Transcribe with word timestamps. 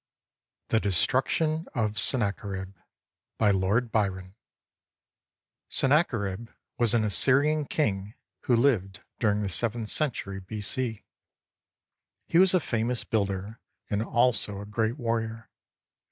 THE 0.69 0.79
DESTRUCTION 0.79 1.67
OF 1.75 1.99
SENNACHERIB 1.99 2.73
BY 3.37 3.51
LORD 3.51 3.91
BYRON 3.91 4.33
[Sennacherib 5.69 6.49
was 6.79 6.95
an 6.95 7.03
Assyrian 7.03 7.65
king 7.65 8.15
who 8.45 8.55
lived 8.55 9.03
during 9.19 9.43
the 9.43 9.47
seventh 9.49 9.89
century, 9.89 10.39
B.C. 10.39 11.03
He 12.25 12.37
was 12.39 12.55
a 12.55 12.59
famous 12.59 13.03
builder 13.03 13.59
and 13.91 14.01
also 14.01 14.59
a 14.59 14.65
great 14.65 14.97
warrior. 14.97 15.51